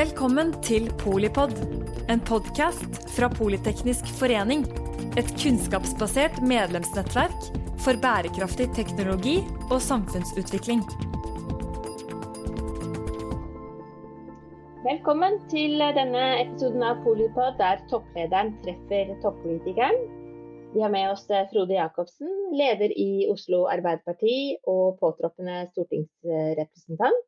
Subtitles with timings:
[0.00, 1.50] Velkommen til Polipod,
[2.08, 4.62] en podkast fra Politeknisk forening.
[5.20, 7.50] Et kunnskapsbasert medlemsnettverk
[7.84, 9.34] for bærekraftig teknologi
[9.66, 10.80] og samfunnsutvikling.
[14.86, 20.00] Velkommen til denne episoden av Polipod der topplederen treffer toppolitikeren.
[20.72, 27.26] Vi har med oss Frode Jacobsen, leder i Oslo Arbeiderparti og påtroppende stortingsrepresentant.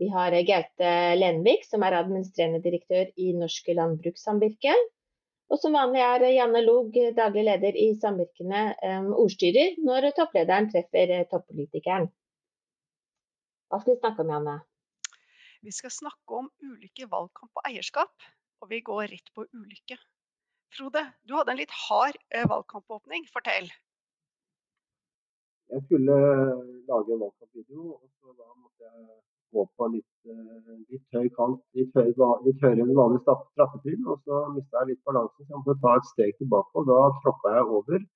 [0.00, 4.72] Vi har Gaute Lenvik, som er administrerende direktør i Norsk Landbrukssamvirke.
[5.52, 11.12] Og som vanlig er Janne Log, daglig leder i samvirkene, um, ordstyrer når topplederen treffer
[11.28, 12.08] toppolitikeren.
[13.68, 14.54] Hva skal vi snakke om, Janne?
[15.68, 18.28] Vi skal snakke om ulike valgkamp og eierskap,
[18.64, 19.98] og vi går rett på ulykke.
[20.78, 22.16] Frode, du hadde en litt hard
[22.54, 23.28] valgkampåpning.
[23.34, 23.68] Fortell.
[25.70, 26.16] Jeg skulle
[26.88, 29.20] lage en valgkampvideo, og så da måtte jeg
[29.54, 32.10] gå på litt, eh, litt høy kant, litt, høy,
[32.46, 34.06] litt høyere enn vanlig trappetrinn.
[34.06, 36.72] Og så mista jeg litt balansen, så jeg måtte ta et steg tilbake.
[36.80, 38.08] Og da tråkka jeg over.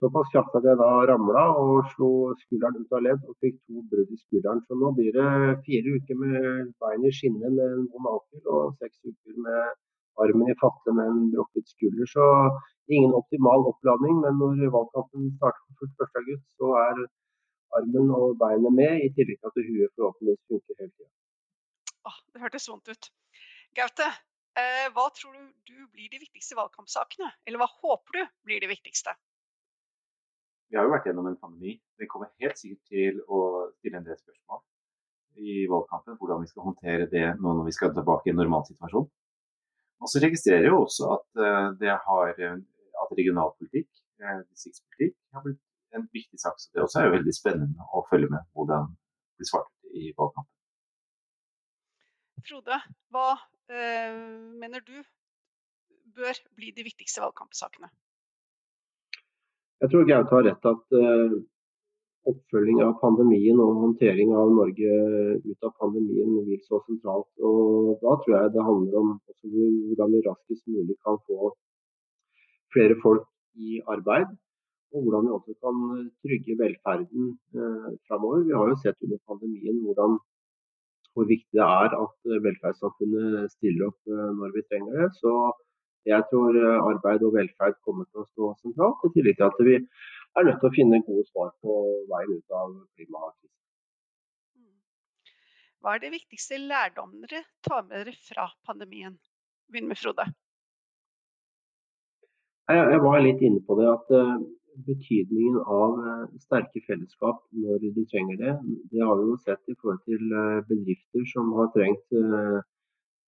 [0.00, 3.82] Såpass kjapt at jeg da ramla og slo skulderen ut av ledd og fikk to
[3.90, 4.62] brudd i skulderen.
[4.64, 5.30] Så nå blir det
[5.66, 9.74] fire uker med bein i skinnet med en vond ankel og seks uker med
[10.24, 12.08] armen i fatte med en brukket skulder.
[12.14, 12.24] Så
[12.88, 17.04] ingen optimal oppladning, men når valgkampen starter på fullt 1.8, så er
[17.78, 21.10] armen og beinet med, i tillegg til at huet forhåpentligvis funker hele tida.
[22.08, 23.10] Ah, det hørtes vondt ut.
[23.76, 24.06] Gaute,
[24.58, 27.30] eh, hva tror du, du, blir de viktigste valgkampsakene?
[27.46, 29.14] Eller hva håper du blir de viktigste?
[30.70, 31.76] Vi har jo vært gjennom en pandemi.
[31.98, 33.40] Det kommer helt sikkert til å
[33.78, 34.60] stille en del spørsmål
[35.42, 36.18] i valgkampen.
[36.18, 39.08] Hvordan vi skal håndtere det nå når vi skal tilbake i en normalsituasjon.
[40.00, 42.60] Og så registrerer jeg også at, uh, det har, eh,
[43.02, 43.88] at regionalpolitikk,
[44.22, 45.60] uh, distriktspolitikk, har blitt
[45.96, 46.58] en viktig sak.
[46.58, 48.90] Så det også er jo veldig spennende å følge med hvordan
[49.40, 50.56] det svarte i valgkampen.
[52.48, 52.76] Frode,
[53.12, 54.20] hva øh,
[54.60, 54.96] mener du
[56.16, 57.90] bør bli de viktigste valgkampsakene?
[59.80, 61.36] Jeg tror Gaute har rett at øh,
[62.30, 64.96] oppfølging av pandemien og håndtering av Norge
[65.46, 67.30] ut av pandemien vil stå sentralt.
[67.40, 71.54] Og da tror jeg det handler om hvordan vi raskest mulig kan få
[72.74, 73.26] flere folk
[73.56, 74.30] i arbeid
[74.94, 77.26] og hvordan vi også kan eh, trygge velferden
[77.62, 78.44] eh, framover.
[78.48, 80.16] Vi har jo sett under pandemien hvordan,
[81.14, 85.08] hvor viktig det er at eh, velferdssamfunnet stiller opp eh, når vi trenger det.
[85.22, 85.34] Så
[86.10, 86.56] jeg tror
[86.90, 90.60] arbeid og velferd kommer til å stå sentralt, i tillegg til at vi er nødt
[90.62, 91.80] til å finne gode svar på
[92.10, 93.56] veien ut av klimakrisen.
[95.80, 99.14] Hva er det viktigste lærdommen dere tar med dere fra pandemien?
[99.70, 100.26] Begynn med Frode.
[102.70, 104.10] Jeg var litt inne på det at
[104.86, 108.54] betydningen av eh, sterke fellesskap når de trenger det.
[108.92, 112.60] Det har vi jo sett i forhold til eh, bedrifter som har trengt eh,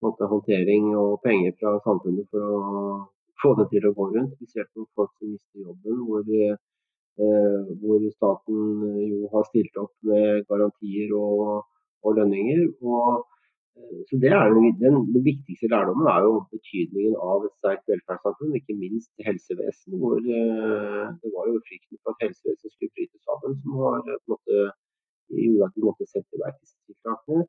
[0.04, 2.84] måte, håndtering og penger fra samfunnet for å
[3.42, 4.38] få det til å gå rundt.
[4.41, 6.24] Vi ser på folk som mister jobben, hvor,
[7.82, 11.64] hvor staten jo har stilt opp med garantier og,
[12.02, 12.64] og lønninger.
[12.82, 13.22] Og
[14.09, 18.56] så det er den, den, den, viktigste lærdommen er jo betydningen av et sterkt velferdssamfunn,
[18.59, 19.97] ikke minst helsevesenet.
[20.03, 24.12] Hvor uh, det var jo frykten for at helsevesenet skulle bryte sammen som har, på
[24.12, 24.59] en måte,
[25.44, 27.47] gjorde at vi måtte sette i verk tiltakene.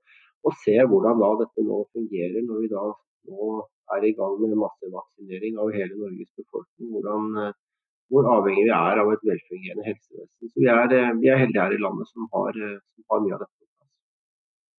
[0.48, 2.86] Og se hvordan da dette nå fungerer når vi da
[3.32, 3.50] nå
[3.96, 6.94] er i gang med massevaksinering av hele Norges befolkning.
[6.96, 7.52] Hvordan,
[8.12, 10.54] hvor avhengig vi er av et velfungerende helsevesen.
[10.54, 10.88] Så Vi er,
[11.20, 12.64] vi er heldige her i landet som har,
[12.96, 13.60] som har mye av dette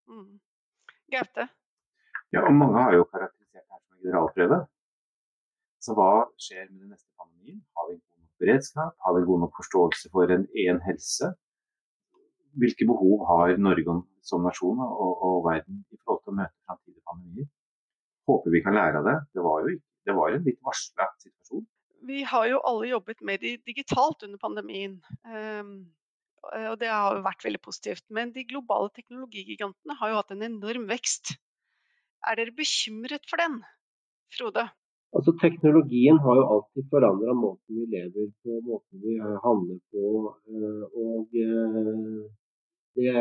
[0.08, 0.34] på
[1.14, 1.46] Gaute?
[2.34, 4.58] Ja, og mange har jo karakterisert det her som en generalprøve.
[5.84, 6.10] Så hva
[6.40, 7.60] skjer med den neste pandemien?
[7.76, 8.94] Har vi god nok beredskap?
[9.04, 11.30] Har vi god nok forståelse for en, en helse?
[12.62, 17.04] Hvilke behov har Norge som nasjon og, og, verden i forhold til å møte framtidige
[17.10, 17.50] pandemier?
[18.30, 19.18] Håper vi kan lære av det.
[19.36, 21.66] Det var jo det var en litt varsla situasjon.
[22.04, 24.98] Vi har jo alle jobbet med det digitalt under pandemien.
[25.24, 26.03] Um, Eh,
[26.70, 28.04] og det har vært veldig positivt.
[28.14, 31.36] Men de globale teknologigigantene har jo hatt en enorm vekst.
[32.28, 33.60] Er dere bekymret for den,
[34.34, 34.68] Frode?
[35.14, 40.32] Altså Teknologien har jo alltid forandra måten vi lever på, måten vi eh, handler på.
[40.50, 41.28] Eh, og
[42.96, 43.14] det,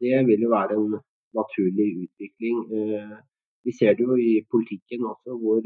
[0.00, 0.96] det vil jo være en
[1.36, 2.62] naturlig utvikling.
[3.66, 5.60] Vi ser det jo i politikken også, hvor,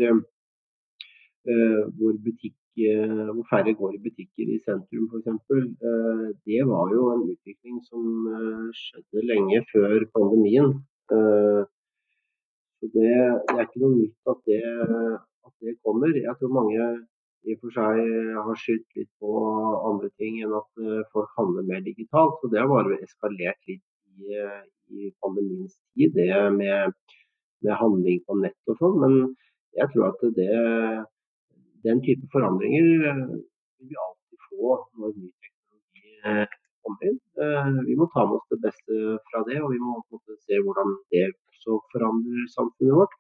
[1.99, 5.29] hvor butikk Eh, hvor færre går i butikker i sentrum f.eks.
[5.29, 10.75] Eh, det var jo en utvikling som eh, skjedde lenge før pandemien.
[11.13, 13.15] Så det,
[13.49, 14.61] det er ikke noe nytt at det,
[15.47, 16.15] at det, kommer.
[16.17, 16.87] Jeg tror mange
[17.43, 18.01] i og for seg
[18.47, 19.33] har skyldt litt på
[19.91, 20.83] andre ting enn at
[21.13, 22.39] folk handler mer digitalt.
[22.41, 23.85] Så det har bare eskalert litt
[24.17, 24.39] i,
[24.97, 26.17] i pandemiens tid.
[26.17, 26.95] Det med
[27.63, 28.99] med handling på nett og sånn.
[29.03, 29.17] Men
[29.79, 30.49] jeg tror at det,
[31.87, 33.23] den type forandringer vil
[33.91, 36.11] vi alltid få når ny teknologi
[36.83, 37.19] kommer inn.
[37.89, 38.99] Vi må ta med oss det beste
[39.31, 39.97] fra det, og vi må
[40.47, 43.17] se hvordan det også forandrer samfunnet vårt.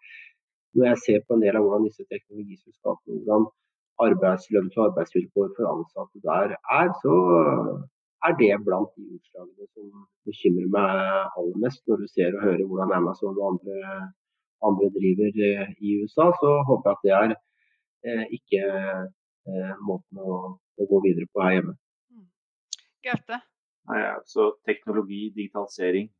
[0.74, 3.50] Når jeg ser på en del av hvordan disse teknologiselskapene, hvordan
[4.06, 7.16] arbeidslønns- og arbeidsvilkår for ansatte der er, så
[8.26, 9.86] er det blant de utslagene som
[10.28, 10.90] bekymrer meg
[11.38, 11.82] aller mest.
[11.86, 13.76] Når du ser og hører hvordan Amazon og andre,
[14.68, 17.40] andre driver eh, i USA, så håper jeg at det er eh,
[18.36, 21.74] ikke eh, måten å, å, gå videre på her hjemme.
[22.12, 22.26] Mm.
[23.06, 23.38] Gaute?
[23.90, 26.10] Nei, altså, teknologi, digitalisering,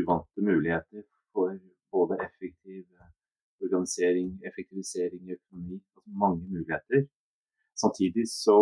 [0.00, 1.56] uvante muligheter for
[1.90, 2.84] både effektiv
[3.64, 5.80] organisering, effektivisering i økonomi.
[5.96, 7.06] Altså mange muligheter.
[7.82, 8.58] Samtidig så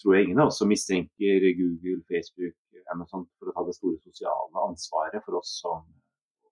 [0.00, 2.56] tror jeg ingen av oss som mistenker Google, Facebook,
[2.92, 5.84] Amazon for å ta det store sosiale ansvaret for oss som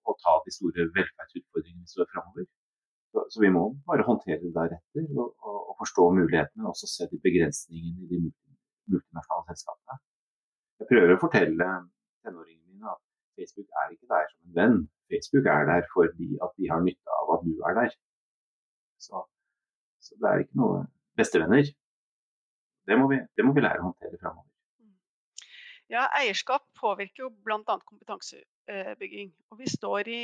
[0.08, 2.46] å ta de store velferdsutfordringene vi står framover.
[3.32, 7.08] Så, vi må bare håndtere det deretter og, og, og, forstå mulighetene, og også se
[7.12, 8.20] de begrensningene i de
[8.92, 9.98] multinasjonale selskapene.
[10.80, 11.68] Jeg prøver å fortelle
[12.24, 13.02] tenåringene mine at
[13.38, 14.78] Facebook er ikke der som en venn.
[15.12, 17.96] Facebook er der fordi at de har nytte av at du er der.
[19.06, 19.24] Så,
[20.04, 20.84] så det er ikke noe
[21.18, 21.72] bestevenner.
[22.88, 24.48] Det må, vi, det må vi lære å håndtere framover.
[25.88, 27.76] Ja, eierskap påvirker jo bl.a.
[27.88, 29.30] kompetansebygging.
[29.52, 30.22] Og vi står i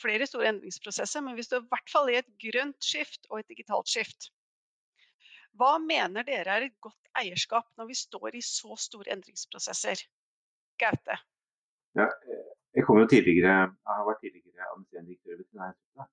[0.00, 3.50] flere store endringsprosesser, men vi står i hvert fall i et grønt skift og et
[3.52, 4.30] digitalt skift.
[5.54, 10.02] Hva mener dere er et godt eierskap når vi står i så store endringsprosesser?
[10.82, 11.20] Gaute?
[11.94, 12.08] Ja,
[12.74, 16.10] jeg, jo tidligere, jeg har vært tidligere administrerende direktør ved Veterinærinstituttet.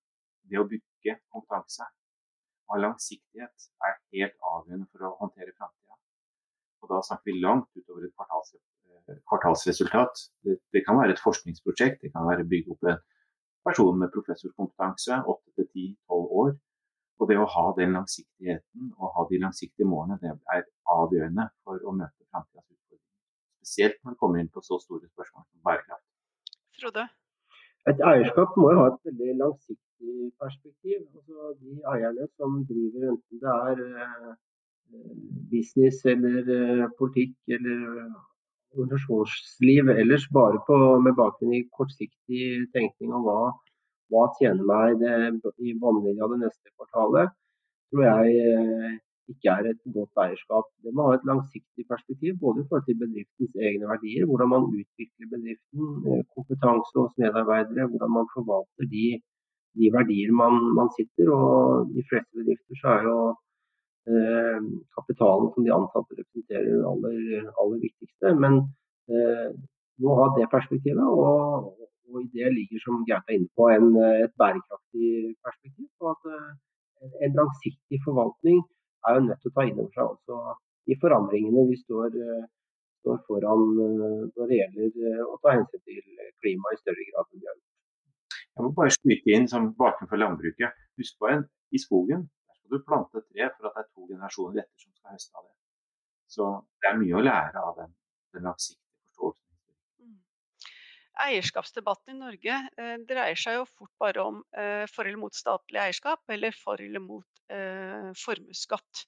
[0.52, 1.88] Det å bygge kompetanse
[2.72, 5.98] ha langsiktighet er helt avgjørende for å håndtere framtida.
[6.82, 10.24] Og da snakker vi langt utover et eh, kvartalsresultat.
[10.46, 13.02] Det, det, kan være et forskningsprosjekt, det kan være å bygge opp en
[13.68, 16.52] person med professorkompetanse, 8-10-12 år.
[17.22, 21.78] Og det å ha den langsiktigheten og ha de langsiktige målene, det er avgjørende for
[21.86, 23.10] å møte framtidas utfordringer.
[23.62, 26.08] Spesielt når det kommer inn på så store spørsmål som bærekraft.
[26.82, 27.06] Frode?
[27.90, 31.06] Et eierskap må jo ha et veldig langsiktig perspektiv.
[31.18, 34.34] Altså de eierne som driver enten det er eh,
[35.54, 37.80] business eller eh, politikk eller
[38.76, 42.42] organisasjonsliv ellers, bare på, med bakgrunn i kortsiktig
[42.76, 43.38] tenkning om hva,
[44.12, 45.14] hva tjener meg det,
[45.60, 47.34] i bunnlinja det neste kvartalet,
[47.92, 49.00] tror jeg eh,
[49.32, 50.70] ikke er et godt eierskap.
[50.84, 54.70] Det må ha et langsiktig perspektiv, både i forhold til bedriftens egne verdier, hvordan man
[54.70, 59.06] utvikler bedriften, kompetanse hos medarbeidere, hvordan man forvalter de
[59.80, 61.32] de verdier man, man, sitter.
[61.38, 63.18] Og de fleste bedrifter så er jo
[64.10, 64.60] eh,
[64.98, 67.22] kapitalen som de ansatte representerer det aller,
[67.62, 68.34] aller, viktigste.
[68.44, 68.60] Men
[69.12, 69.48] eh,
[70.02, 71.06] må ha det perspektivet.
[71.06, 71.72] Og,
[72.12, 73.94] og, i det ligger, som Gert er inne på, en,
[74.26, 75.88] et bærekraftig perspektiv.
[76.04, 76.52] Og at eh,
[77.26, 78.60] En langsiktig forvaltning
[79.10, 80.36] er jo nødt til å ta inn over seg også
[80.90, 82.46] de forandringene vi står, eh,
[83.02, 86.02] står foran eh, når det gjelder å ta hensyn til
[86.42, 87.68] klima i større grad enn vi har gjort.
[88.52, 90.80] Jeg må bare skyte inn som bakgrunn for landbruket.
[91.00, 92.28] Husk på en i skogen.
[92.72, 95.56] Du plante tre for at det er to generasjoner etter som skal høste av det.
[96.32, 96.48] Så
[96.80, 97.92] det er mye å lære av den,
[98.32, 99.50] den langsiktige forståelsen.
[100.00, 100.16] Mm.
[101.26, 106.32] Eierskapsdebatten i Norge eh, dreier seg jo fort bare om eh, forholdet mot statlig eierskap
[106.32, 109.06] eller forholdet mot eh, formuesskatt.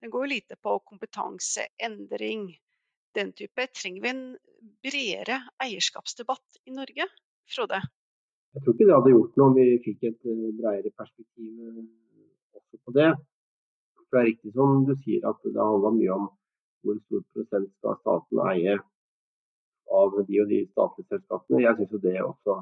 [0.00, 2.48] Den går jo lite på kompetanse, endring,
[3.14, 3.68] den type.
[3.76, 4.24] Trenger vi en
[4.82, 7.12] bredere eierskapsdebatt i Norge?
[7.52, 7.82] Frode?
[8.52, 11.52] Jeg tror ikke det hadde gjort noe om vi fikk et eh, bredere perspektiv
[12.72, 13.10] eh, også på det.
[14.08, 16.28] For det er riktig som du sier at det handler mye om
[16.82, 18.76] hvor stor prosent skal staten eie
[19.92, 21.62] av de og de statlige selskapene.
[21.62, 22.56] Jeg syns det også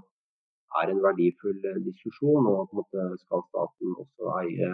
[0.81, 2.51] er en verdifull eh, diskusjon.
[2.51, 4.73] Og på en skal staten også eie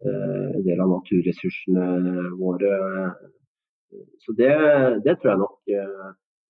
[0.00, 1.86] en del av naturressursene
[2.40, 2.70] våre.
[4.24, 4.54] Så det,
[5.04, 5.72] det tror jeg nok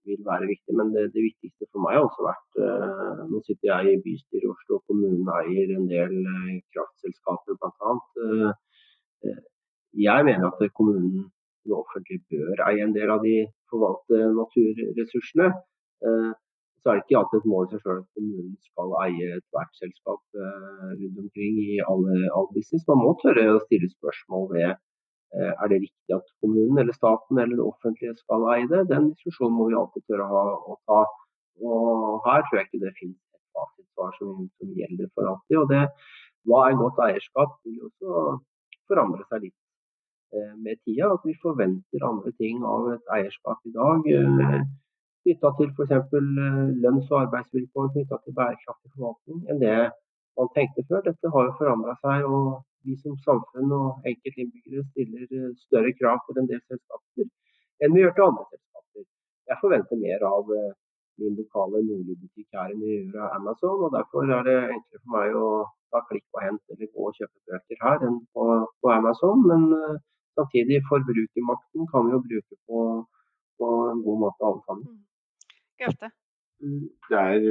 [0.09, 0.75] vil være viktig.
[0.79, 4.47] Men det, det, viktigste for meg har også vært uh, Nå sitter jeg i bystyret
[4.47, 7.95] i Oslo, kommunen eier en del uh, kraftselskaper bl.a.
[8.25, 8.51] Uh,
[9.27, 9.41] uh,
[10.07, 11.29] jeg mener at kommunen
[11.69, 13.35] det offentlige bør eie en del av de
[13.71, 15.51] forvalte naturressursene.
[16.01, 16.33] Uh,
[16.81, 20.39] så er det ikke alltid et mål seg selv at kommunen skal eie ethvert selskap
[20.39, 22.87] rundt omkring i alle, all business.
[22.89, 24.90] Man må tørre å stille spørsmål ved Eh,
[25.31, 28.81] er det riktig at kommunen eller staten eller det offentlige skal eie det?
[28.91, 31.01] Den diskusjonen må vi alltid tørre å, å ta.
[31.63, 35.57] Og Her tror jeg ikke det finnes et fasitsvar som, som, gjelder for alltid.
[35.63, 35.83] og det,
[36.49, 38.39] Hva er godt eierskap vil også
[38.91, 39.59] forandre seg litt
[40.35, 41.13] eh, med tida.
[41.15, 44.11] At vi forventer andre ting av et eierskap i dag.
[44.17, 44.61] Eh,
[45.27, 46.15] knytta til f.eks.
[46.83, 49.77] lønns- og arbeidsvilkår knytta til bærekraftig forvaltning enn det
[50.39, 51.05] man tenkte før.
[51.07, 56.41] Dette har jo forandra seg, og vi som samfunn og enkeltinnbyggere stiller større krav til
[56.43, 57.29] en del selskaper
[57.85, 59.05] enn vi gjør til andre selskaper.
[59.51, 60.55] Jeg forventer mer av
[61.21, 65.17] min lokale Nordli-butikk her enn jeg gjør av Amazon, og derfor er det enklere for
[65.17, 65.49] meg å
[65.93, 68.47] ta klikk på hent eller gå og kjøpe bøker her enn på,
[68.81, 69.45] på Amazon.
[69.51, 69.99] Men uh,
[70.39, 72.87] samtidig, forbrukermakten kan vi jo bruke på,
[73.61, 74.97] på en god måte alle sammen.
[74.97, 75.59] Mm.
[75.83, 76.13] Gaute?
[76.65, 77.45] Mm, det er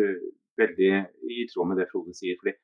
[0.62, 0.92] veldig
[1.34, 2.38] i tråd med det Frode sier.
[2.42, 2.56] fordi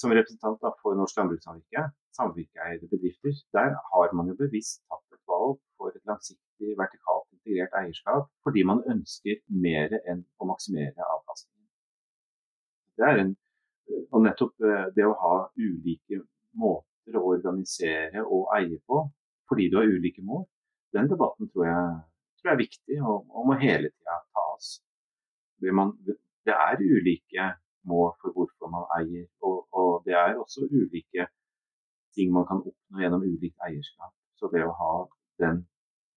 [0.00, 1.82] som representant da, for Norsk Landbrukssamvirke,
[2.16, 7.76] samvirkeeide bedrifter, der har man jo bevisst tatt et valg for et langsiktig vertikalt integrert
[7.80, 11.68] eierskap fordi man ønsker mer enn å maksimere avkastningen.
[12.98, 13.34] Det er en,
[14.12, 16.22] og nettopp eh, det å ha ulike
[16.62, 19.04] måter å organisere og eie på
[19.50, 20.46] fordi du har ulike mål,
[20.96, 21.88] den debatten tror jeg,
[22.40, 24.78] tror jeg er viktig og, og må hele tida tas.
[25.60, 25.92] Det, man,
[26.46, 27.50] det er ulike
[27.88, 31.26] mål for hvorfor man eier, og, og det er også ulike
[32.16, 34.14] ting man kan oppnå gjennom ulikt eierskap.
[34.38, 34.92] Så det å ha
[35.42, 35.62] den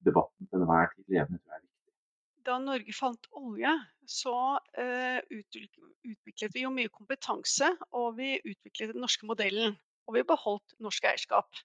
[0.06, 1.94] debatten til enhver tid levende, er viktig.
[2.46, 3.72] Da Norge fant olje,
[4.10, 4.36] så
[4.78, 9.78] uh, utviklet vi jo mye kompetanse, og vi utviklet den norske modellen.
[10.06, 11.64] Og vi beholdt norsk eierskap.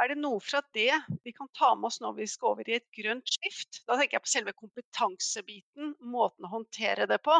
[0.00, 0.90] Er det noe fra det
[1.26, 3.82] vi kan ta med oss når vi skal over i et grønt skift?
[3.86, 7.36] Da tenker jeg på selve kompetansebiten, måten å håndtere det på.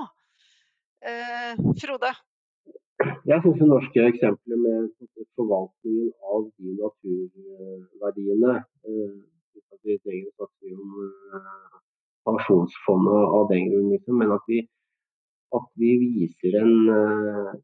[1.00, 2.12] Eh, Frode?
[3.00, 4.88] Jeg syns det norske eksempelet med
[5.38, 8.56] forvaltningen av de naturverdiene
[9.80, 11.78] at vi trenger å snakke om uh,
[12.28, 14.60] pensjonsfondet av den grunn, liksom, men at vi,
[15.56, 17.54] at vi viser en, uh,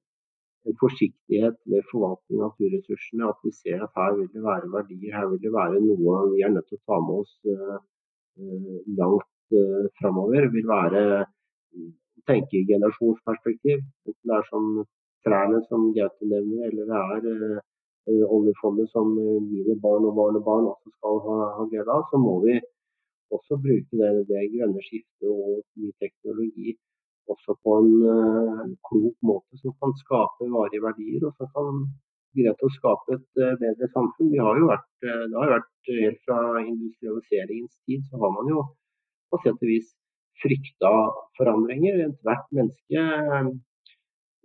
[0.64, 3.28] en, forsiktighet ved forvaltning av naturressursene.
[3.28, 6.45] At vi ser at her vil det være verdier, her vil det være noe vi
[6.47, 7.37] er nødt til å ta med oss
[9.05, 10.49] langt uh, framover.
[10.57, 11.07] vil være
[12.26, 13.85] tenke i generasjonsperspektiv.
[14.07, 14.87] Det er som
[15.26, 16.92] trærne som Gaute nevner, eller
[17.23, 17.64] det er
[18.06, 22.21] Eh, oljefondet som eh, mine barn og barnebarn også skal ha, ha glede av, så
[22.23, 22.54] må vi
[23.35, 26.76] også bruke det, det grønne skiftet og ny teknologi
[27.35, 31.80] også på en uh, klok måte som kan skape varige verdier, og som kan
[32.38, 34.30] bidra til å skape et uh, bedre samfunn.
[34.30, 38.33] Vi har jo vært, uh, det har jo vært Helt fra industrialiseringens tid så har
[38.35, 38.62] man jo
[39.30, 39.90] på sett og vis
[40.42, 40.90] frykta
[41.38, 42.00] forandringer.
[42.09, 43.04] Ethvert menneske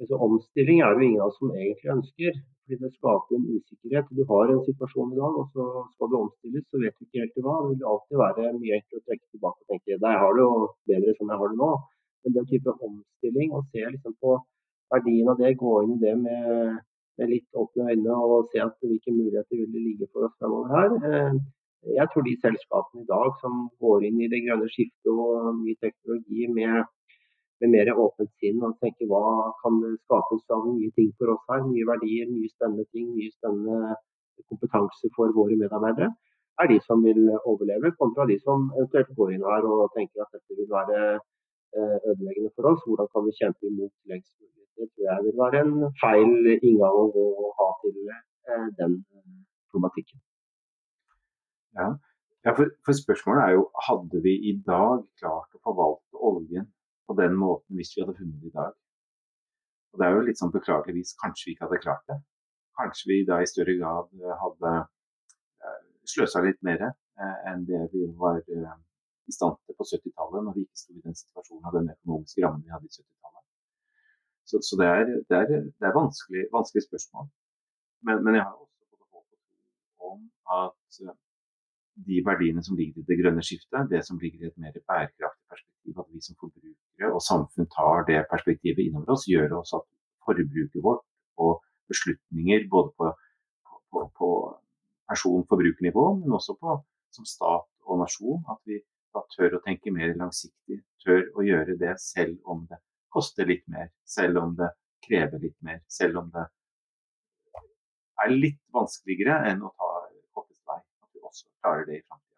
[0.01, 2.41] altså Omstilling er det jo ingen av oss som egentlig ønsker
[2.71, 4.11] fordi det skaper en usikkerhet.
[4.17, 7.23] Du har en situasjon i dag, og så skal du omstilles, så vet du ikke
[7.23, 7.55] helt hva.
[7.63, 10.53] Det vil alltid være mye enklere å trekke tilbake og tenke jeg har det jo
[10.91, 11.71] bedre som jeg har det nå.
[12.21, 14.37] Men den type omstilling, å se liksom på
[14.93, 16.77] verdien av det, gå inn i det med,
[17.19, 20.71] med litt åpne øyne og se at hvilke muligheter vil det ligge for oss fremover
[20.75, 20.95] her.
[21.09, 21.41] Eh,
[21.97, 25.73] jeg tror de selskapene i dag som går inn i det grønne skiftet og ny
[25.81, 26.83] teknologi med
[27.61, 31.61] med mer åpent sinn og tenke hva kan skapes av nye ting for oss her.
[31.67, 33.95] Nye verdier, nye spennende ting, nye spennende
[34.49, 36.09] kompetanse for våre medarbeidere.
[36.61, 40.33] Er de som vil overleve, kontra de som eventuelt går inn her og tenker at
[40.35, 40.99] dette vil være
[41.77, 42.81] eh, ødeleggende for oss.
[42.87, 44.67] Hvordan kan vi kjempe imot lengst mulig?
[44.77, 48.99] Det tror jeg vil være en feil inngang å gå og ha til eh, den
[49.71, 50.19] problematikken.
[51.79, 51.87] Ja,
[52.45, 56.67] ja for, for, spørsmålet er jo hadde vi i dag klart å forvalte oljen
[57.11, 58.71] på den måten hvis vi hadde funnet det i dag.
[59.91, 62.17] Og Det er jo litt sånn beklageligvis kanskje vi ikke hadde klart det.
[62.79, 65.81] Kanskje vi da i større grad eh, hadde eh,
[66.13, 70.63] sløsa litt mer eh, enn det vi var i stand til på 70-tallet, når vi
[70.65, 73.43] ikke sto i den situasjonen av den økonomiske rammen vi hadde i 70-tallet.
[74.47, 77.27] Så, så, det er, det er, det er vanskelig, vanskelig, spørsmål.
[78.07, 80.23] Men, men, jeg har også fått håp om
[80.63, 81.03] at
[81.95, 85.47] de verdiene som ligger i det grønne skiftet, det som ligger i et mer bærekraftig
[85.51, 89.87] perspektiv, at vi som forbrukere og samfunn tar det perspektivet innover oss, gjør også at
[90.25, 91.05] forbruket vårt
[91.41, 91.59] og
[91.91, 93.11] beslutninger både på,
[93.91, 94.29] på, på
[95.11, 96.77] person-forbrukernivå, men også på,
[97.15, 98.79] som stat og nasjon, at vi
[99.11, 102.79] da tør å tenke mer langsiktig, tør å gjøre det selv om det
[103.11, 104.71] koster litt mer, selv om det
[105.03, 106.45] krever litt mer, selv om det
[108.21, 109.90] er litt vanskeligere enn å ta
[111.31, 112.29] også klarer det i framtida.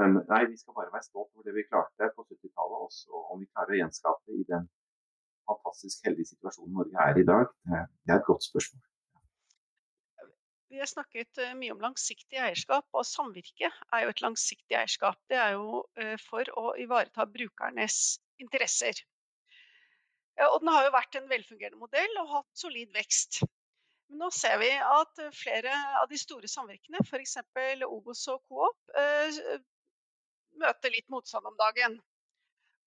[0.00, 3.42] Men nei, vi skal bare være stolt over det vi klarte på 70-tallet, også om
[3.42, 4.68] vi klarer å gjenskape det i den
[5.50, 7.50] fantastisk heldige situasjonen Norge er i dag.
[7.66, 8.86] Det er et godt spørsmål.
[10.70, 15.18] Vi har snakket eh, mye om langsiktig eierskap, og samvirke er jo et langsiktig eierskap.
[15.28, 19.02] Det er jo eh, for å ivareta brukernes interesser.
[20.40, 23.42] Og den har jo vært en velfungerende modell og hatt solid vekst.
[24.10, 27.36] Men nå ser vi at flere av de store samvirkene, f.eks.
[27.86, 29.60] Obos og Coop, eh,
[30.58, 32.00] møter litt motstand om dagen.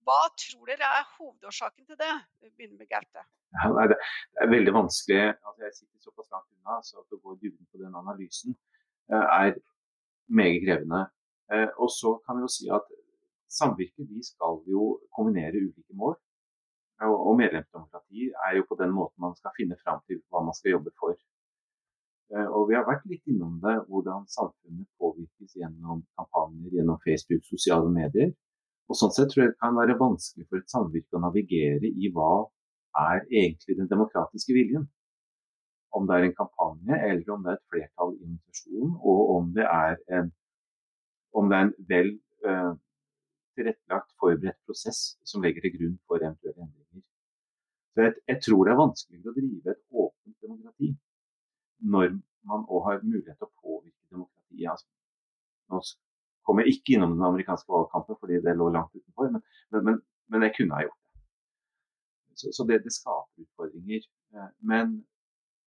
[0.04, 2.12] Hva tror dere er hovedårsaken til det?
[2.44, 3.24] Vi begynner med Gaute.
[3.56, 3.96] Ja, det
[4.44, 5.22] er veldig vanskelig.
[5.32, 8.58] Altså, jeg sitter såpass langt unna, så å gå i dybden på den analysen
[9.14, 9.56] eh, er
[10.28, 11.06] meget krevende.
[11.54, 12.92] Eh, og så kan vi jo si at
[13.54, 16.18] samvirket skal jo kombinere ulike mål.
[17.10, 20.76] Og, medlemsdemokrati er jo på den måten man skal finne fram til hva man skal
[20.78, 21.16] jobbe for.
[22.34, 27.44] Eh, og vi har vært litt innom det, hvordan samfunnet påvirkes gjennom kampanjer, gjennom Facebook,
[27.50, 28.34] sosiale medier.
[28.90, 32.12] Og Sånn sett tror jeg det kan være vanskelig for et samvirke å navigere i
[32.16, 32.34] hva
[33.00, 34.88] er egentlig den demokratiske viljen.
[35.94, 39.52] Om det er en kampanje, eller om det er et flertall i organisasjonen, og om
[39.56, 40.32] det er en,
[41.38, 42.10] om det er en vel
[42.48, 42.74] uh,
[43.58, 47.04] tilrettelagt, forberedt prosess som legger til grunn for eventuelle endringer.
[47.94, 50.94] Så jeg, jeg tror det er vanskelig å drive et åpent demokrati
[51.94, 52.16] når
[52.50, 54.72] man òg har mulighet til å påvirke demokratiet.
[54.74, 54.90] Altså,
[55.72, 55.84] nå
[56.44, 60.44] Kommer ikke innom den amerikanske valgkampen fordi det lå langt utenfor, men, men, men, men
[60.44, 61.22] jeg kunne ha gjort det.
[62.42, 64.04] Så, så det, det, skaper utfordringer.
[64.36, 64.98] Eh, men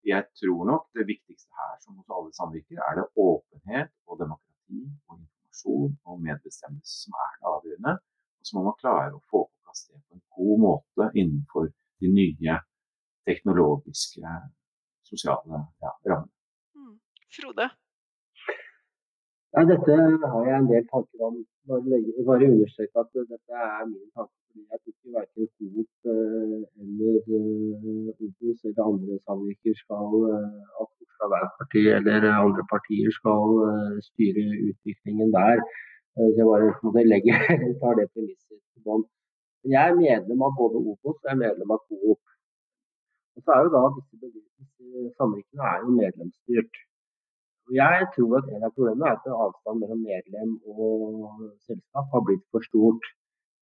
[0.05, 4.83] jeg tror nok det viktigste her, som hos alle samvirker, er det åpenhet og demokrati
[5.09, 5.23] og
[5.57, 7.95] informasjon og medbestemmelse som er det avgjørende.
[8.41, 11.69] Og så må man klare å få på plass det på en god måte innenfor
[12.01, 12.59] de nye
[13.27, 14.23] teknologiske,
[15.03, 16.33] sosiale ja, rammene.
[16.77, 16.99] Mm.
[17.37, 17.69] Frode?
[19.55, 19.97] Ja, Dette
[20.33, 21.45] har jeg en del tanker om.
[21.69, 24.37] Bare, bare understreke at dette er min tanke.
[24.47, 30.83] fordi Jeg tror ikke verken Coop eh, eller eh, Obos eller andre samvirker skal eh,
[30.83, 33.45] at Oslo Arbeiderparti eller andre partier skal
[34.09, 35.59] styre utviklingen der.
[36.37, 37.37] Jeg bare legger,
[37.83, 39.05] tar det premisset til bånn.
[39.75, 42.23] Jeg er medlem av både Obos og jeg er medlem av Coop.
[43.37, 46.86] Og så er jo da disse samvirkene er jo medlemsstyrt.
[47.75, 52.45] Jeg tror at en av problemene er at avstanden mellom medlem og selskap har blitt
[52.55, 53.09] for stort.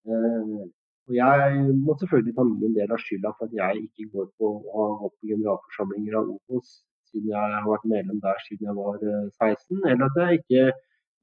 [0.05, 0.65] Eh,
[1.09, 4.51] og jeg må selvfølgelig ta min del av skylda for at jeg ikke går på,
[4.75, 6.79] har opp på generalforsamlinger av Opos
[7.15, 10.63] siden jeg har vært medlem der siden jeg var 16, eh, eller at jeg ikke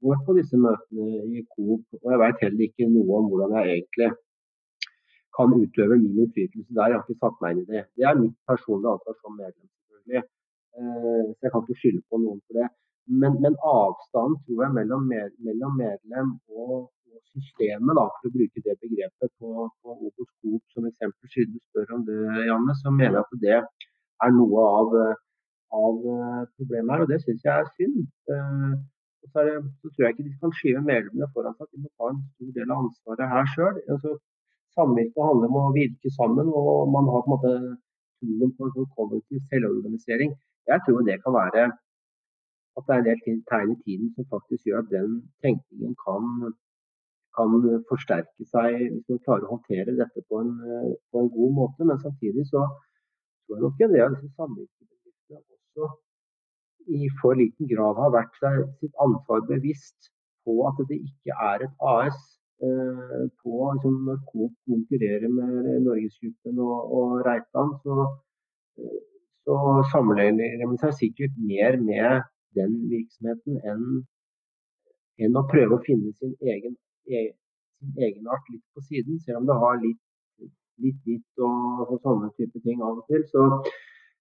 [0.02, 1.84] går på disse møtene i Coop.
[2.02, 4.10] Og jeg veit heller ikke noe om hvordan jeg egentlig
[5.36, 6.90] kan utøve min innflytelse der.
[6.90, 7.84] Jeg har ikke satt meg inn i det.
[7.96, 10.24] Det er mitt personlige ansvar som medlem, selvfølgelig.
[10.78, 12.68] Eh, så jeg kan ikke skylde på noen for det.
[13.20, 16.90] Men, men avstanden tror jeg mellom, med, mellom medlem og,
[17.32, 21.60] systemet, da, for å bruke det begrepet på, på Obos Coop som eksempel, siden du
[21.70, 22.16] spør om det,
[22.48, 24.96] Janne, så mener jeg at det er noe av,
[25.78, 26.00] av
[26.56, 27.04] problemet her.
[27.04, 28.02] Og det syns jeg er synd.
[28.32, 28.74] Eh,
[29.22, 31.70] og så, det, så, tror jeg ikke de kan skyve medlemmene foran seg.
[31.72, 33.80] De må ta en stor del av ansvaret her sjøl.
[33.94, 34.16] Altså,
[34.76, 37.52] Samvirke handler om å virke sammen, og man har på en måte
[38.22, 40.32] troen på en sånn kollektiv selvorganisering.
[40.70, 41.64] Jeg tror det kan være
[42.76, 45.10] at det er en del tegn i tiden som faktisk gjør at den
[45.44, 46.24] tenkningen kan,
[47.36, 47.50] kan
[47.90, 50.54] forsterke seg hvis man klarer å håndtere dette på en,
[51.10, 51.88] på en god måte.
[51.88, 52.64] Men samtidig så
[53.44, 55.90] tror jeg nok en del av disse samvirkebedriftene også
[56.96, 60.10] i for liten grad har vært seg sitt ansvar bevisst
[60.46, 62.18] på at det ikke er et AS.
[62.62, 67.96] Eh, på liksom, Når Coop konkurrerer med Norgesgruppen og, og Reitan, så
[68.78, 69.00] eh,
[69.46, 69.58] så
[69.92, 72.22] sammenligner de seg sikkert mer med
[72.58, 73.86] den virksomheten enn,
[75.22, 76.76] enn å prøve å finne sin egen,
[77.10, 77.36] egen,
[77.80, 80.02] sin egenart litt på siden, selv om det har litt,
[80.82, 83.24] litt ditt og, og, sånne type ting av og til.
[83.32, 83.46] Så,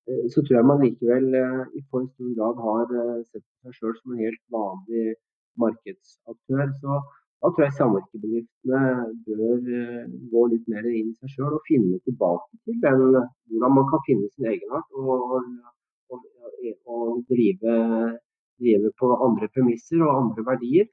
[0.09, 3.77] eh, så tror jeg man likevel eh, i for stor grad har eh, sett seg
[3.77, 5.17] sjøl som en helt vanlig
[5.61, 6.71] markedsaktør.
[6.81, 7.01] Så
[7.41, 8.81] da tror jeg samvirkebedriftene
[9.25, 13.01] bør eh, gå litt mer inn i seg sjøl og finne tilbake til den,
[13.49, 15.39] hvordan man kan finne sin egenart og,
[16.13, 16.27] og,
[16.85, 17.75] og drive,
[18.61, 20.89] drive, på andre premisser og andre verdier.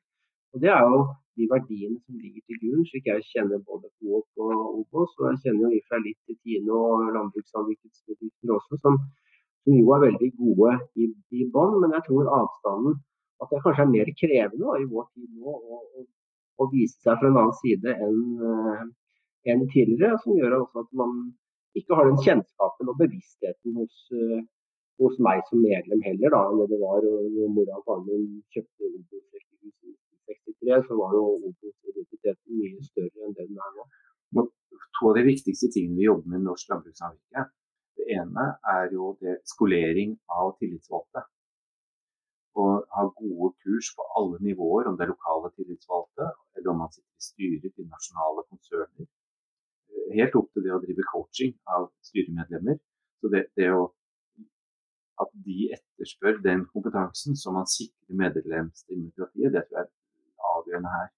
[0.56, 1.04] Og Det er jo
[1.36, 5.12] de verdiene som ligger til grunn, slik jeg kjenner både Coop og Obos.
[5.20, 8.96] Og jeg kjenner jo i litt til Tine og landbrukssamvirkesbedrifter også, som,
[9.68, 11.76] som, jo er veldig gode i, i bånn.
[11.84, 12.96] Men jeg tror avstanden
[13.44, 15.82] at det kanskje er mer krevende i vår tid nå å
[16.72, 18.86] vise seg fra en annen side enn eh,
[19.52, 20.18] en tidligere.
[20.22, 21.12] Som gjør også at man
[21.78, 24.42] ikke har den kjennskapen og bevisstheten hos, eh,
[25.02, 28.90] hos meg som medlem heller, da, enn det var når mora og faren min kjøpte
[28.90, 30.82] Obos-rekkehuset i 1963.
[30.88, 33.88] Så var jo Obos-identiteten mye større enn den er nå.
[34.98, 37.44] To av de viktigste tingene vi jobber med i norsk landbrukssamvirke,
[37.98, 41.22] det ene er jo det skolering av tillitsvalgte
[42.58, 46.92] og ha gode kurs på alle nivåer, om det er lokale tillitsvalgte, eller om man
[46.94, 49.06] sitter i styret til nasjonale konserner.
[50.14, 52.80] Helt opp til det å drive coaching av styremedlemmer.
[53.20, 53.84] Så det, det å,
[55.22, 61.08] at de etterspør den kompetansen som man sikrer medlemsdemokratiet, det tror jeg er avgjørende her.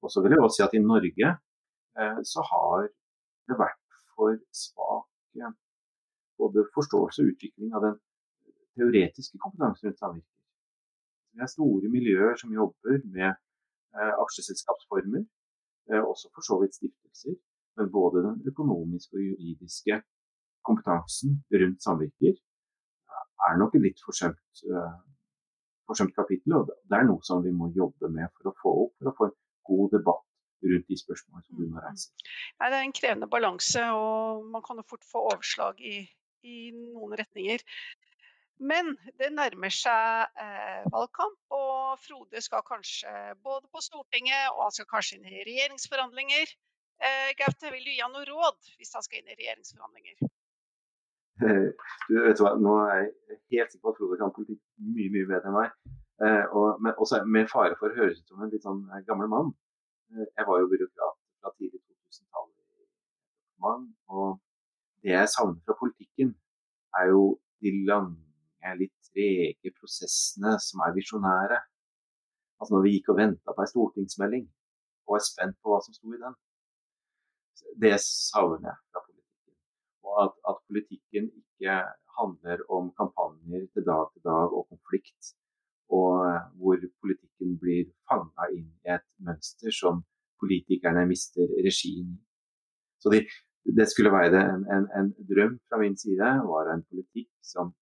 [0.00, 1.36] Og så vil jeg også si at i Norge
[2.24, 2.86] så har
[3.50, 5.08] det vært for svak
[6.40, 7.96] både forståelse og utvikling av den
[8.78, 10.39] teoretiske kompetansen rundt samvirker.
[11.32, 15.24] Vi har store miljøer som jobber med eh, aksjeselskapsformer,
[15.90, 17.36] eh, også for så vidt stiftelser.
[17.78, 20.00] Men både den økonomiske og juridiske
[20.66, 22.34] kompetansen rundt samvirker
[23.46, 24.64] er nok et litt forsømt,
[25.88, 26.58] forsømt kapittel.
[26.58, 29.14] Og det er noe som vi må jobbe med for å få opp, for å
[29.16, 29.38] få en
[29.70, 30.26] god debatt
[30.70, 32.10] rundt de spørsmålene som du må reise.
[32.60, 36.02] Nei, det er en krevende balanse, og man kan jo fort få overslag i,
[36.44, 37.64] i noen retninger.
[38.60, 44.74] Men det nærmer seg eh, valgkamp, og Frode skal kanskje både på Stortinget og han
[44.76, 46.52] skal kanskje inn i regjeringsforhandlinger.
[47.00, 50.20] Eh, Gaute, vil du gi han noe råd hvis han skal inn i regjeringsforhandlinger?
[51.40, 54.60] Du vet hva, Nå er jeg helt sikker på at Frode kan politikk
[54.92, 55.96] mye mye bedre enn meg.
[56.20, 59.04] Eh, og, men også med fare for å høres ut som en litt sånn eh,
[59.08, 59.54] gammel mann.
[60.12, 62.56] Eh, jeg var jo byråkrat fra tidlig 2000-tallet.
[63.64, 64.28] Og
[65.00, 66.34] det jeg savner fra politikken,
[67.00, 67.22] er jo
[67.64, 68.18] de lange,
[68.80, 71.58] litt trege prosessene som er visjonære.
[72.60, 74.46] Altså når vi gikk og venta på ei stortingsmelding
[75.08, 76.36] og er spent på hva som sto i den.
[77.82, 79.56] Det savner jeg fra politikken
[80.06, 81.74] og at, at, politikken ikke
[82.18, 85.34] handler om kampanjer til dag til dag og konflikt.
[85.98, 90.04] Og eh, hvor politikken blir fanga inn i et mønster som
[90.40, 92.20] politikerne mister regien i.
[93.02, 93.20] Så de,
[93.78, 97.74] det skulle være en, en, en, drøm fra min side, var en politikk som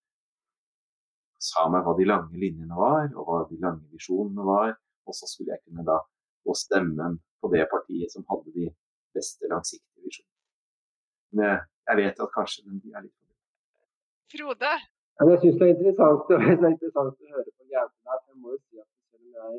[1.39, 4.75] sa meg hva de lange linjene var, og hva de lange visjonene var.
[5.07, 5.97] Og så skulle jeg kunne da
[6.45, 8.67] få stemmen på det partiet som hadde de
[9.15, 10.37] beste langsiktige visjonene.
[11.33, 13.29] Men jeg, jeg vet at kanskje den er litt for
[14.29, 14.73] Frode?
[15.19, 18.19] Ja, jeg syns det er interessant, det er interessant å høre på Gaute der.
[18.29, 19.55] Jeg må jo si at selv om jeg,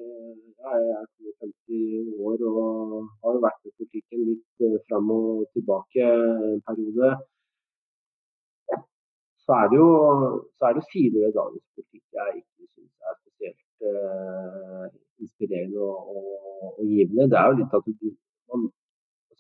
[0.61, 1.09] jeg er
[1.41, 7.11] 52 år og har jo vært i politikken litt uh, fram og tilbake en periode,
[9.51, 9.91] så er det jo
[10.67, 14.85] er det sider ved dagens politikk jeg ikke syns er spesielt uh,
[15.23, 16.29] inspirerende og, og,
[16.79, 17.27] og, givende.
[17.33, 18.09] Det er jo litt at du,
[18.51, 18.69] man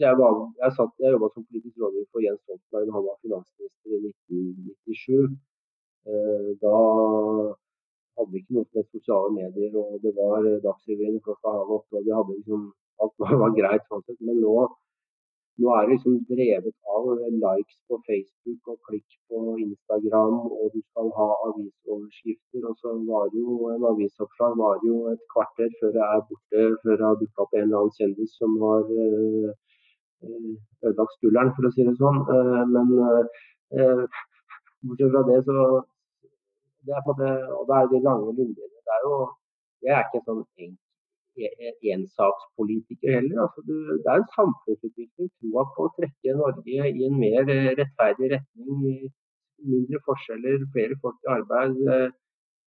[0.02, 0.70] jeg, var, jeg,
[1.02, 5.38] jeg jobba som politisk rådgiver for Jens Stoltenberg da han var finansminister i 1997.
[6.10, 6.76] Eh, da
[8.16, 12.00] hadde vi ikke noe med sosiale medier, og det var Dagsrevyen klokka halv åtte.
[12.00, 12.62] og vi hadde liksom,
[13.04, 14.02] Alt var greit sånn.
[14.28, 14.54] Men nå,
[15.60, 17.08] nå er det liksom drevet av
[17.44, 22.68] likes på Facebook og klikk på Instagram, og du skal ha avisoverskrifter.
[22.70, 26.94] Og så var jo en avisoppslag var jo et kvarter før jeg er borte, før
[26.96, 28.84] det har dukka opp en eller annen kjendis som har
[30.22, 30.52] Eh,
[30.86, 32.18] ødelagt skulderen, for å si det sånn.
[32.34, 34.02] Eh, men eh,
[34.84, 35.54] bortsett fra det, så
[36.88, 38.82] det er på det, Og da er det de lange linjene.
[38.86, 39.14] Det er jo,
[39.86, 40.76] jeg er ikke sånn sånn
[41.94, 43.38] ensakspolitiker heller.
[43.44, 45.30] Altså, det er en samfunnsutvikling.
[45.38, 47.48] Troa på å trekke Norge i en mer
[47.80, 49.08] rettferdig retning.
[49.70, 51.80] Mindre forskjeller, flere folk i arbeid.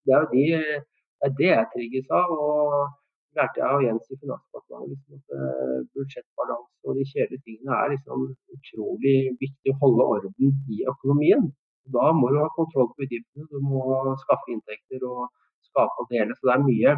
[0.05, 0.81] Det er jo de, det,
[1.25, 2.35] er det jeg trigges av.
[2.47, 2.91] og
[3.37, 8.25] lærte jeg av Jens i Finansdepartementet liksom, at budsjettbalanse og de kjedelige tingene er liksom
[8.55, 11.47] utrolig viktig å holde orden i økonomien.
[11.95, 13.83] Da må du ha kontroll på utgiftene, du må
[14.23, 15.25] skaffe inntekter og
[15.69, 16.35] skape og dele.
[16.37, 16.95] Så det er mye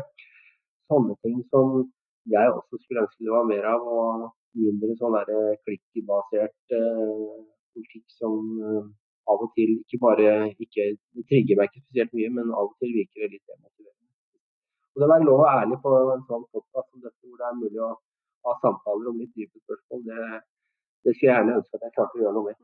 [0.92, 1.84] sånne ting som
[2.34, 7.34] jeg også skulle ønske det var mer av, og mindre sånn der klikkbasert eh,
[7.76, 8.86] politikk som eh,
[9.32, 10.88] av og til ikke bare ikke,
[11.30, 14.12] trigger meg ikke spesielt mye, men av og til virker det litt demotiverende.
[14.94, 17.48] Og det å være lov og ærlig på en sånn podkast som dette, hvor det
[17.50, 17.92] er mulig å
[18.46, 20.42] ha samtaler om litt dype spørsmål, det,
[21.06, 22.62] det skulle jeg gjerne ønske at jeg klarte å gjøre noe med.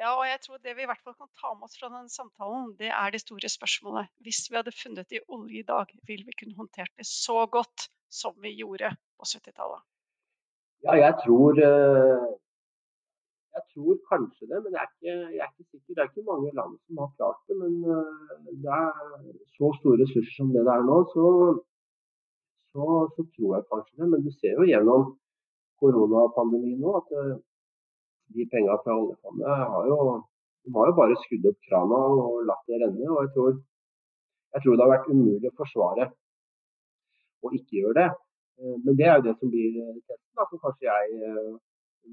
[0.00, 2.08] Ja, og jeg tror Det vi i hvert fall kan ta med oss fra den
[2.08, 4.08] samtalen, det er det store spørsmålet.
[4.24, 7.90] Hvis vi hadde funnet i olje i dag, ville vi kunne håndtert det så godt
[8.20, 9.82] som vi gjorde på 70-tallet?
[10.86, 12.28] Ja, jeg tror, eh,
[13.56, 15.92] jeg tror kanskje det, men jeg er, ikke, jeg er, ikke, sikker.
[15.94, 17.56] Det er ikke mange land som har klart det.
[17.62, 18.90] Men uh, det er
[19.58, 21.26] så store ressurser som det det er nå, så,
[22.72, 22.84] så,
[23.14, 24.10] så, tror jeg kanskje det.
[24.14, 25.06] Men du ser jo gjennom
[25.82, 27.36] koronapandemien nå at uh,
[28.34, 29.98] de pengene fra oljefondet har jo,
[30.64, 33.06] de har jo bare skrudd opp krana og latt det renne.
[33.08, 33.56] og jeg tror,
[34.54, 36.10] jeg tror det har vært umulig å forsvare
[37.44, 38.08] å ikke gjøre det.
[38.60, 41.34] Uh, men det er jo det som blir testen, da, som kanskje jeg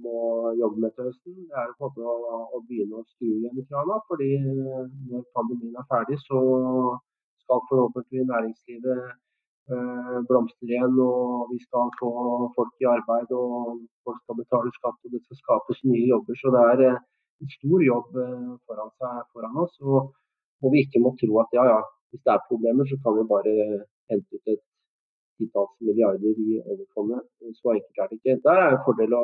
[0.04, 0.18] må
[0.60, 1.38] jobbe med til høsten.
[1.50, 4.00] Det er på en måte å, å begynne å skru igjen i krana.
[4.10, 6.42] fordi når pandemien er ferdig, så
[7.44, 9.16] skal forhåpentlig næringslivet
[10.30, 10.96] blomstre igjen.
[11.04, 12.12] Og vi skal få
[12.58, 16.40] folk i arbeid, og folk skal betale skatt, og det skal skapes nye jobber.
[16.42, 17.04] Så det er øh,
[17.42, 19.76] en stor jobb øh, foran, seg, foran oss.
[19.90, 20.00] Og,
[20.64, 23.32] og vi ikke må tro at ja, ja, hvis det er problemer, så kan vi
[23.34, 23.54] bare
[24.10, 24.64] hente ut et
[25.38, 27.22] titalls milliarder i oljefondet.
[27.60, 28.42] Så enkelt er det ikke.
[28.48, 29.24] Der er en fordel å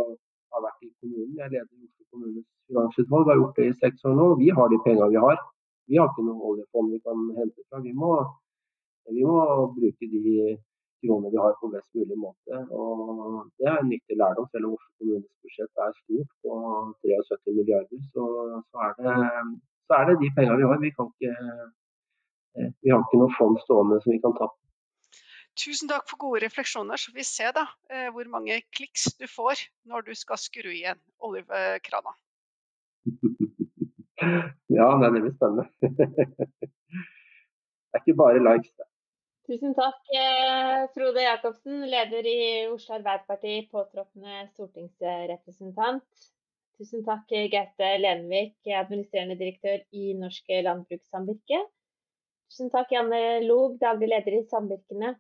[0.54, 1.34] ha vært i kommunen.
[1.40, 4.28] Jeg leder Oslo kommunes finansutvalg, har gjort det i seks år nå.
[4.44, 5.42] Vi har de pengene vi har.
[5.90, 7.82] Vi har ikke noe oljefond vi kan hente fra.
[7.88, 8.12] Vi må,
[9.12, 9.42] vi må
[9.76, 10.38] bruke de
[11.04, 12.54] kroner vi har på best mulig måte.
[12.80, 14.48] Og Det er en nyttig lærdom.
[14.52, 16.52] Selv om Oslo kommunes budsjett er stort på
[17.04, 18.24] 73 milliarder, så,
[18.70, 19.16] så, er, det,
[19.88, 20.84] så er det de pengene vi har.
[20.88, 21.34] Vi, kan ikke,
[22.58, 24.58] eh, vi har ikke noe fond stående som vi kan tappe.
[25.64, 26.98] Tusen takk for gode refleksjoner.
[26.98, 31.02] Så vi ser da eh, hvor mange kliks du får når du skal skru igjen
[31.28, 32.16] oljekrana.
[34.78, 35.68] ja, det blir spennende.
[37.92, 38.88] det er ikke bare likes, det.
[39.44, 46.22] Tusen takk, eh, Frode Jacobsen, leder i Oslo Arbeiderparti, påtroppende stortingsrepresentant.
[46.80, 51.60] Tusen takk, Gaute Lenvik, administrerende direktør i Norsk Landbrukssamvirke.
[52.48, 55.12] Tusen takk, Janne Log, daglig leder i Samvirkene.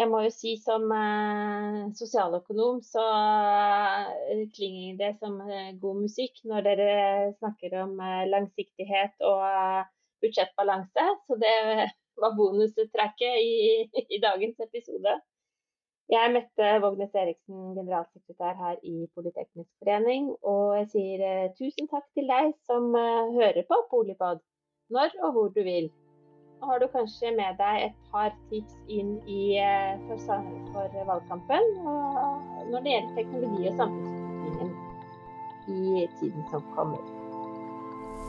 [0.00, 5.36] Jeg må jo si som eh, sosialøkonom så eh, klinger det som
[5.84, 6.90] god musikk når dere
[7.36, 8.00] snakker om
[8.32, 9.94] langsiktighet og
[10.24, 11.08] budsjettbalanse.
[11.28, 11.54] Så det
[12.22, 13.56] var bonustrekket i,
[14.14, 15.16] i, dagens episode.
[16.12, 22.06] Jeg møtte Vågnes Eriksen, generalsekretær her i Politeknisk forening, og jeg sier eh, tusen takk
[22.14, 24.44] til deg som hører på Polipod
[24.94, 25.88] når og hvor du vil
[26.62, 31.68] har du kanskje med deg et par tips inn i, eh, for, for valgkampen
[32.70, 34.74] når det gjelder teknologi og samfunnsutviklingen
[35.68, 37.25] i tiden som kommer.